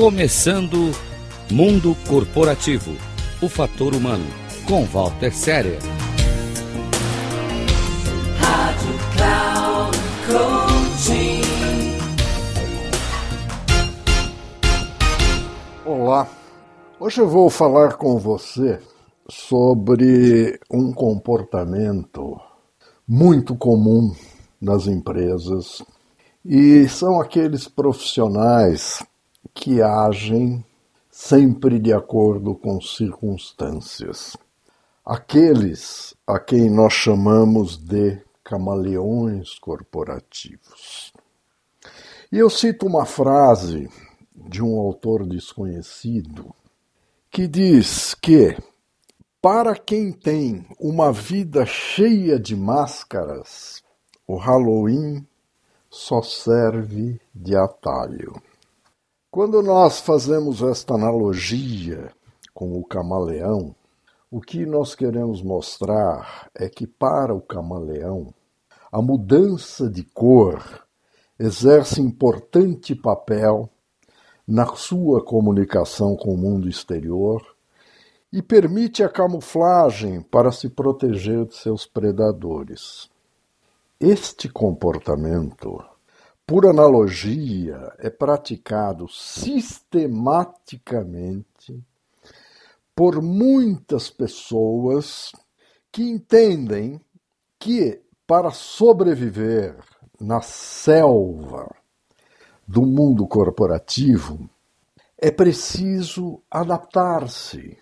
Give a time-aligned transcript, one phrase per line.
[0.00, 0.92] Começando
[1.50, 2.92] Mundo Corporativo
[3.42, 4.24] O Fator Humano,
[4.64, 5.76] com Walter Séria.
[8.38, 9.98] Rádio Cloud
[10.28, 11.42] Coaching.
[15.84, 16.28] Olá,
[17.00, 18.78] hoje eu vou falar com você
[19.28, 22.40] sobre um comportamento
[23.04, 24.14] muito comum
[24.60, 25.82] nas empresas
[26.44, 29.02] e são aqueles profissionais
[29.54, 30.64] que agem
[31.10, 34.36] sempre de acordo com circunstâncias.
[35.04, 41.12] Aqueles a quem nós chamamos de camaleões corporativos.
[42.30, 43.88] E eu cito uma frase
[44.34, 46.54] de um autor desconhecido
[47.30, 48.56] que diz que
[49.40, 53.82] para quem tem uma vida cheia de máscaras,
[54.26, 55.26] o Halloween
[55.90, 58.34] só serve de atalho.
[59.30, 62.10] Quando nós fazemos esta analogia
[62.54, 63.76] com o camaleão,
[64.30, 68.32] o que nós queremos mostrar é que para o camaleão,
[68.90, 70.82] a mudança de cor
[71.38, 73.68] exerce importante papel
[74.46, 77.44] na sua comunicação com o mundo exterior
[78.32, 83.10] e permite a camuflagem para se proteger de seus predadores.
[84.00, 85.84] Este comportamento
[86.48, 91.78] por analogia, é praticado sistematicamente
[92.96, 95.30] por muitas pessoas
[95.92, 96.98] que entendem
[97.58, 99.76] que para sobreviver
[100.18, 101.70] na selva
[102.66, 104.48] do mundo corporativo
[105.18, 107.76] é preciso adaptar-se,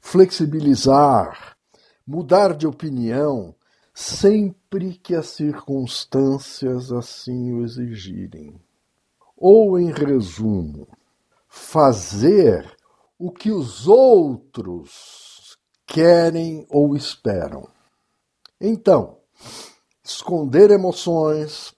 [0.00, 1.58] flexibilizar,
[2.06, 3.54] mudar de opinião
[3.92, 8.60] sempre que as circunstâncias assim o exigirem.
[9.36, 10.88] Ou, em resumo,
[11.48, 12.76] fazer
[13.18, 17.68] o que os outros querem ou esperam.
[18.60, 19.18] Então,
[20.02, 21.74] esconder emoções,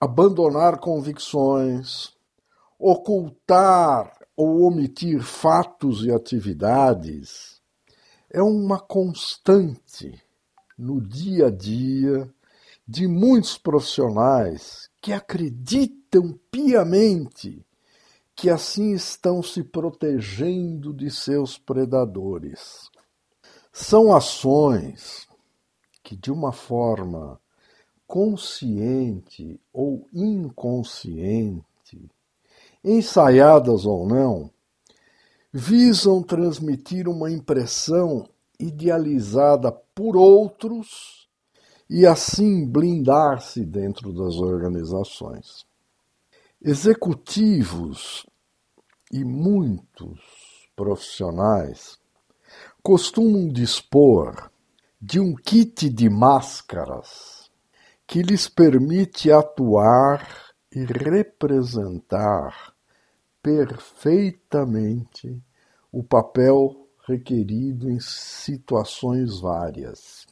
[0.00, 2.12] abandonar convicções,
[2.78, 7.60] ocultar ou omitir fatos e atividades
[8.30, 10.20] é uma constante
[10.76, 12.28] no dia a dia
[12.86, 17.64] de muitos profissionais que acreditam piamente
[18.34, 22.90] que assim estão se protegendo de seus predadores.
[23.72, 25.28] São ações
[26.02, 27.40] que, de uma forma
[28.06, 31.64] consciente ou inconsciente,
[32.84, 34.50] ensaiadas ou não,
[35.52, 38.28] visam transmitir uma impressão
[38.62, 41.28] idealizada por outros
[41.90, 45.66] e assim blindar-se dentro das organizações.
[46.60, 48.24] Executivos
[49.12, 50.20] e muitos
[50.76, 51.98] profissionais
[52.82, 54.50] costumam dispor
[55.00, 57.50] de um kit de máscaras
[58.06, 62.72] que lhes permite atuar e representar
[63.42, 65.42] perfeitamente
[65.90, 70.26] o papel requerido em situações várias.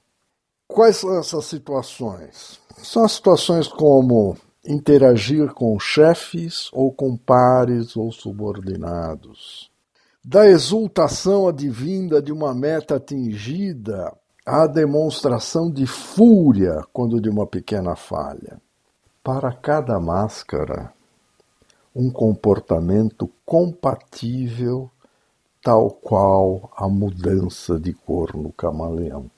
[0.68, 2.60] Quais são essas situações?
[2.78, 9.70] São situações como interagir com chefes ou com pares ou subordinados.
[10.24, 14.12] Da exultação advinda de uma meta atingida
[14.44, 18.60] à demonstração de fúria quando de uma pequena falha.
[19.24, 20.92] Para cada máscara,
[21.94, 24.90] um comportamento compatível
[25.62, 29.30] tal qual a mudança de cor no camaleão.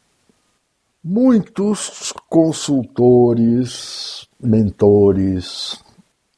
[1.03, 5.83] Muitos consultores, mentores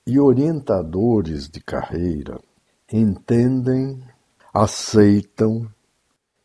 [0.06, 2.40] e orientadores de carreira
[2.90, 4.02] entendem,
[4.52, 5.68] aceitam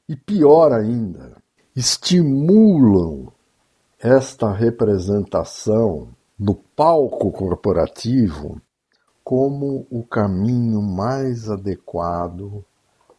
[0.07, 1.37] e, pior ainda,
[1.75, 3.31] estimulam
[3.99, 8.61] esta representação no palco corporativo
[9.23, 12.65] como o caminho mais adequado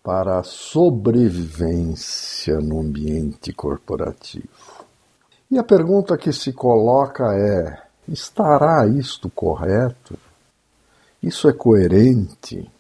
[0.03, 4.49] para a sobrevivência no ambiente corporativo.
[5.51, 10.17] E a pergunta que se coloca é: estará isto correto?
[11.23, 12.71] Isso é coerente?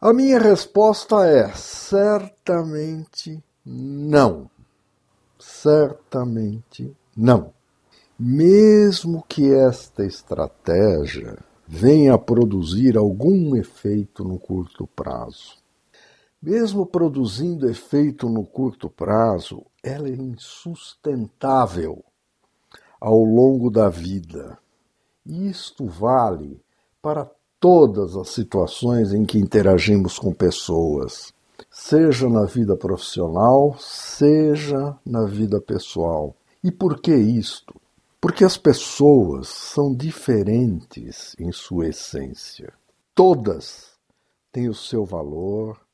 [0.00, 4.50] A minha resposta é: certamente não.
[5.38, 7.52] Certamente não.
[8.18, 15.58] Mesmo que esta estratégia venha a produzir algum efeito no curto prazo.
[16.40, 22.04] Mesmo produzindo efeito no curto prazo, ela é insustentável
[23.00, 24.56] ao longo da vida.
[25.26, 26.60] E isto vale
[27.02, 31.32] para todas as situações em que interagimos com pessoas,
[31.68, 36.36] seja na vida profissional, seja na vida pessoal.
[36.62, 37.74] E por que isto?
[38.20, 42.72] Porque as pessoas são diferentes em sua essência.
[43.12, 43.90] Todas
[44.52, 45.87] têm o seu valor,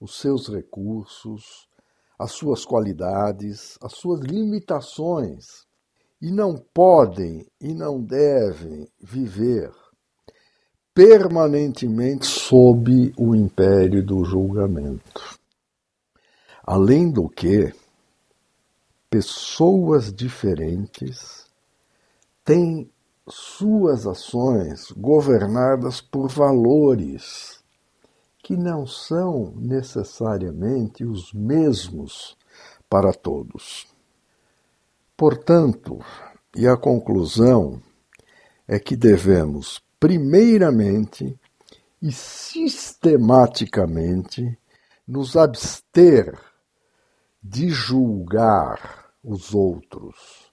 [0.00, 1.68] os seus recursos,
[2.18, 5.66] as suas qualidades, as suas limitações
[6.20, 9.72] e não podem e não devem viver
[10.94, 15.38] permanentemente sob o império do julgamento.
[16.62, 17.72] Além do que,
[19.08, 21.46] pessoas diferentes
[22.44, 22.90] têm
[23.28, 27.59] suas ações governadas por valores
[28.50, 32.36] que não são necessariamente os mesmos
[32.88, 33.86] para todos.
[35.16, 36.00] Portanto,
[36.56, 37.80] e a conclusão
[38.66, 41.38] é que devemos, primeiramente
[42.02, 44.58] e sistematicamente,
[45.06, 46.36] nos abster
[47.40, 50.50] de julgar os outros.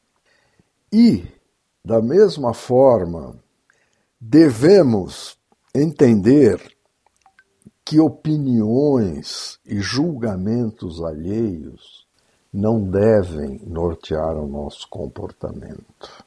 [0.93, 1.25] E,
[1.83, 3.43] da mesma forma,
[4.21, 5.35] devemos
[5.73, 6.76] entender
[7.87, 12.05] que opiniões e julgamentos alheios
[12.53, 16.25] não devem nortear o nosso comportamento.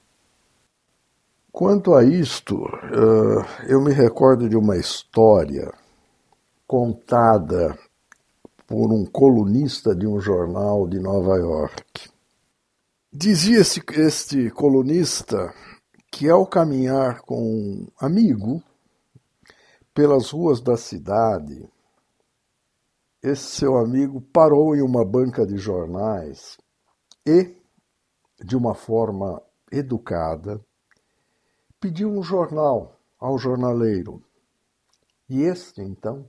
[1.52, 5.70] Quanto a isto, eh, eu me recordo de uma história
[6.66, 7.78] contada
[8.66, 12.08] por um colunista de um jornal de Nova York.
[13.12, 15.52] Dizia este, este colunista
[16.10, 18.62] que, ao caminhar com um amigo
[19.94, 21.68] pelas ruas da cidade,
[23.22, 26.56] esse seu amigo parou em uma banca de jornais
[27.26, 27.54] e,
[28.42, 30.60] de uma forma educada,
[31.78, 34.22] pediu um jornal ao jornaleiro.
[35.28, 36.28] E este, então,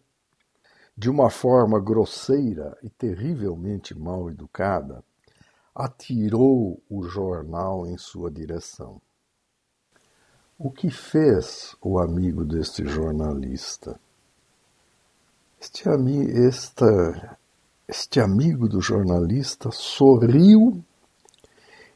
[0.97, 5.03] de uma forma grosseira e terrivelmente mal educada,
[5.73, 9.01] atirou o jornal em sua direção.
[10.63, 13.99] O que fez o amigo deste jornalista?
[15.59, 17.35] Este, ami esta,
[17.87, 20.85] este amigo do jornalista sorriu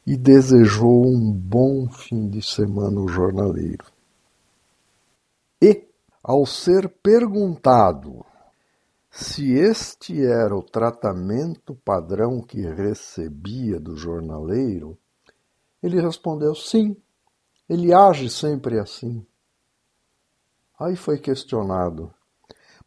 [0.04, 3.86] e desejou um bom fim de semana ao jornaleiro.
[5.62, 5.84] E,
[6.20, 8.26] ao ser perguntado
[9.12, 14.98] se este era o tratamento padrão que recebia do jornaleiro,
[15.80, 16.96] ele respondeu sim,
[17.68, 19.24] ele age sempre assim.
[20.78, 22.12] Aí foi questionado: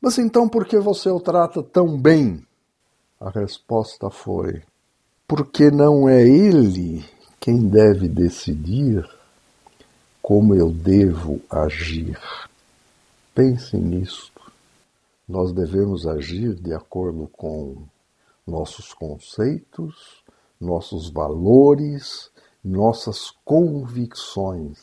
[0.01, 2.45] mas então por que você o trata tão bem?
[3.19, 4.63] A resposta foi:
[5.27, 7.03] porque não é ele
[7.39, 9.05] quem deve decidir
[10.21, 12.17] como eu devo agir.
[13.35, 14.39] Pense nisto.
[15.27, 17.83] Nós devemos agir de acordo com
[18.47, 20.23] nossos conceitos,
[20.59, 22.31] nossos valores,
[22.63, 24.79] nossas convicções,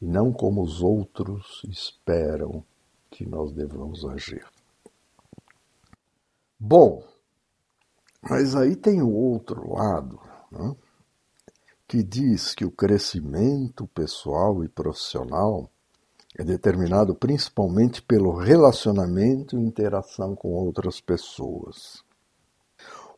[0.00, 2.64] e não como os outros esperam
[3.10, 4.46] que nós devamos agir.
[6.58, 7.02] Bom,
[8.22, 10.74] mas aí tem o outro lado, né,
[11.86, 15.70] que diz que o crescimento pessoal e profissional
[16.38, 22.04] é determinado principalmente pelo relacionamento e interação com outras pessoas.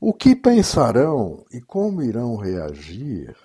[0.01, 3.37] O que pensarão e como irão reagir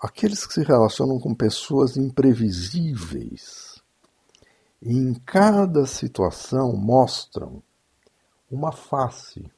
[0.00, 3.82] aqueles que se relacionam com pessoas imprevisíveis
[4.82, 7.62] e em cada situação mostram
[8.50, 9.50] uma face,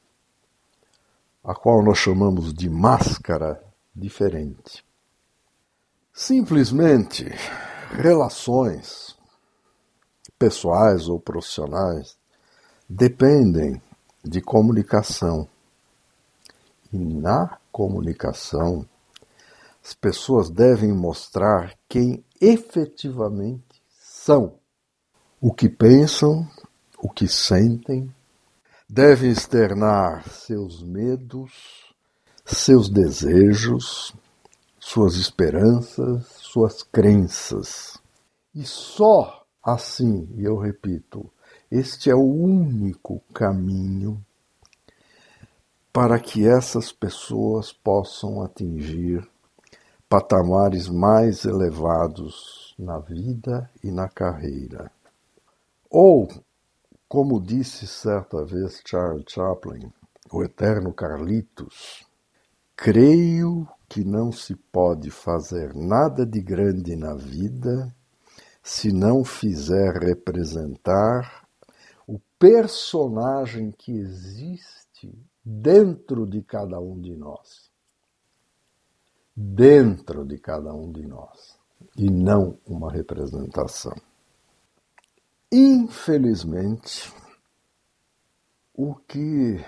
[1.43, 3.63] a qual nós chamamos de máscara
[3.95, 4.83] diferente.
[6.13, 7.25] Simplesmente,
[7.91, 9.15] relações
[10.37, 12.17] pessoais ou profissionais
[12.89, 13.81] dependem
[14.23, 15.47] de comunicação.
[16.91, 18.87] E na comunicação,
[19.83, 24.59] as pessoas devem mostrar quem efetivamente são
[25.41, 26.47] o que pensam,
[27.01, 28.13] o que sentem,
[28.87, 31.93] devem externar seus medos,
[32.45, 34.13] seus desejos,
[34.79, 37.97] suas esperanças, suas crenças.
[38.53, 41.31] E só assim, e eu repito,
[41.71, 44.23] este é o único caminho
[45.93, 49.27] para que essas pessoas possam atingir
[50.09, 54.91] patamares mais elevados na vida e na carreira.
[55.87, 56.27] Ou,
[57.07, 59.93] como disse certa vez Charles Chaplin,
[60.31, 62.03] o eterno Carlitos,
[62.75, 67.93] creio que não se pode fazer nada de grande na vida
[68.63, 71.47] se não fizer representar
[72.07, 75.13] o personagem que existe
[75.45, 77.68] dentro de cada um de nós.
[79.41, 81.57] Dentro de cada um de nós.
[81.95, 83.95] E não uma representação.
[85.49, 87.09] Infelizmente,
[88.73, 89.63] o que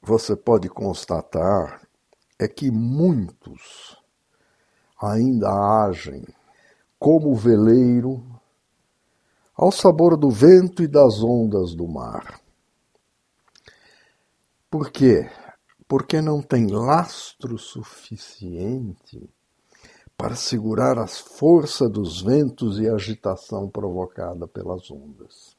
[0.00, 1.86] você pode constatar
[2.38, 4.02] é que muitos
[4.98, 5.50] ainda
[5.84, 6.24] agem
[6.98, 8.24] como veleiro
[9.54, 12.40] ao sabor do vento e das ondas do mar.
[14.70, 15.28] Por quê?
[15.88, 19.28] Porque não tem lastro suficiente
[20.18, 25.56] para segurar as forças dos ventos e a agitação provocada pelas ondas.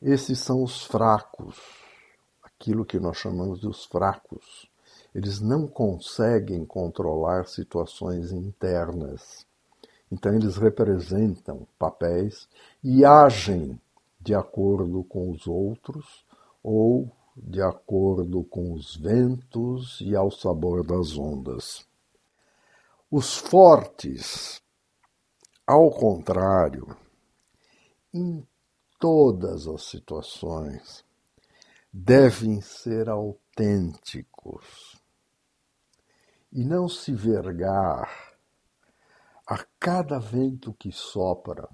[0.00, 1.56] Esses são os fracos,
[2.42, 4.70] aquilo que nós chamamos de os fracos.
[5.14, 9.46] Eles não conseguem controlar situações internas.
[10.10, 12.48] Então, eles representam papéis
[12.84, 13.80] e agem
[14.20, 16.24] de acordo com os outros
[16.62, 21.86] ou de acordo com os ventos e ao sabor das ondas.
[23.10, 24.62] Os fortes,
[25.66, 26.96] ao contrário,
[28.12, 28.42] em
[28.98, 31.04] todas as situações,
[31.92, 34.96] devem ser autênticos
[36.50, 38.34] e não se vergar
[39.46, 41.68] a cada vento que sopra,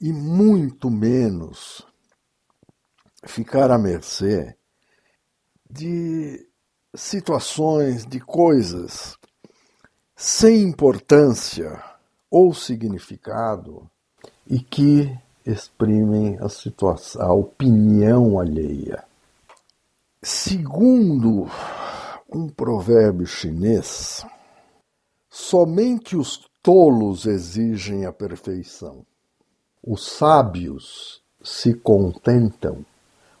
[0.00, 1.86] e muito menos
[3.26, 4.56] ficar à mercê
[5.68, 6.48] de
[6.94, 9.16] situações, de coisas
[10.14, 11.82] sem importância
[12.30, 13.88] ou significado
[14.46, 15.14] e que
[15.44, 19.04] exprimem a situação, a opinião alheia.
[20.22, 21.46] Segundo
[22.32, 24.24] um provérbio chinês,
[25.28, 29.04] somente os tolos exigem a perfeição.
[29.82, 32.84] Os sábios se contentam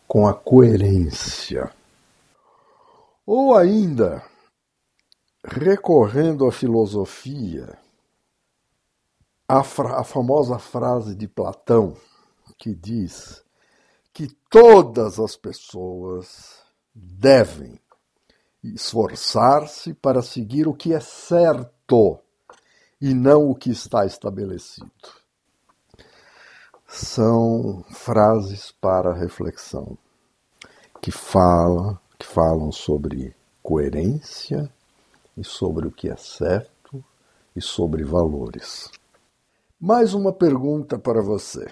[0.06, 1.72] com a coerência.
[3.26, 4.22] Ou ainda,
[5.44, 7.78] recorrendo à filosofia,
[9.48, 11.96] a, a famosa frase de Platão
[12.58, 13.44] que diz
[14.12, 16.60] que todas as pessoas
[16.94, 17.78] devem
[18.62, 22.18] esforçar-se para seguir o que é certo
[23.00, 24.90] e não o que está estabelecido.
[26.88, 29.98] São frases para reflexão
[31.02, 34.72] que falam, que falam sobre coerência
[35.36, 37.04] e sobre o que é certo
[37.54, 38.88] e sobre valores.
[39.80, 41.66] Mais uma pergunta para você.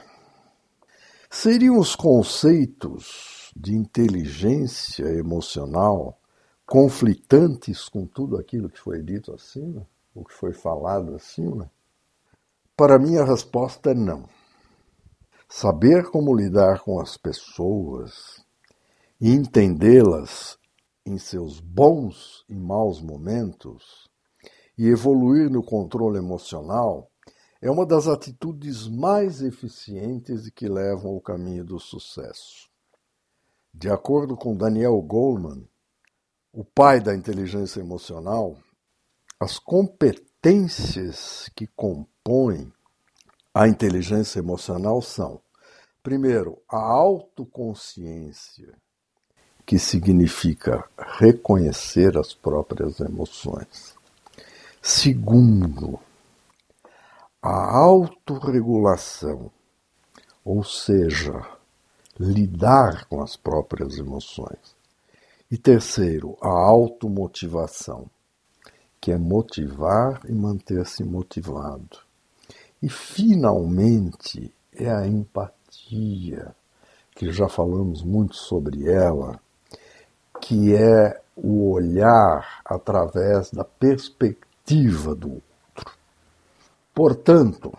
[1.31, 6.19] Seriam os conceitos de inteligência emocional
[6.67, 9.87] conflitantes com tudo aquilo que foi dito acima?
[10.15, 11.71] O que foi falado acima?
[12.77, 14.29] Para mim, a resposta é não.
[15.49, 18.45] Saber como lidar com as pessoas
[19.21, 20.59] e entendê-las
[21.07, 24.09] em seus bons e maus momentos
[24.77, 27.11] e evoluir no controle emocional
[27.61, 32.69] é uma das atitudes mais eficientes e que levam ao caminho do sucesso.
[33.73, 35.67] De acordo com Daniel Goleman,
[36.53, 38.57] o pai da inteligência emocional,
[39.41, 42.73] as competências que compõem
[43.55, 45.41] a inteligência emocional são,
[46.03, 48.75] primeiro, a autoconsciência,
[49.65, 53.95] que significa reconhecer as próprias emoções.
[54.83, 56.01] Segundo,
[57.41, 59.53] a autorregulação,
[60.45, 61.47] ou seja,
[62.19, 64.75] lidar com as próprias emoções.
[65.49, 68.11] E terceiro, a automotivação,
[69.01, 72.04] que é motivar e manter-se motivado.
[72.85, 76.55] E finalmente é a empatia,
[77.13, 79.41] que já falamos muito sobre ela,
[80.39, 85.99] que é o olhar através da perspectiva do outro.
[86.93, 87.73] Portanto,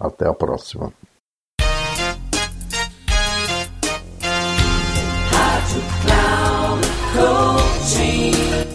[0.01, 0.91] Até a próxima.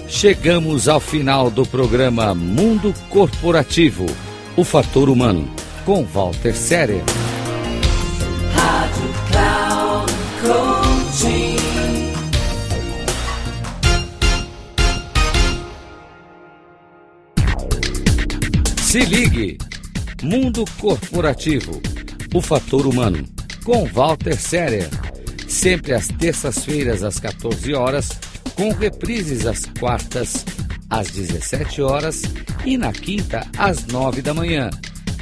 [0.08, 4.06] Chegamos ao final do programa Mundo Corporativo,
[4.56, 5.48] o fator humano,
[5.86, 7.04] com Walter Séria.
[18.98, 19.58] Se ligue,
[20.24, 21.80] Mundo Corporativo,
[22.34, 23.24] o fator humano,
[23.64, 24.90] com Walter Séria.
[25.48, 28.10] Sempre às terças-feiras às 14 horas
[28.56, 30.44] com reprises às quartas,
[30.90, 32.24] às 17 horas
[32.66, 34.72] e na quinta, às 9 da manhã,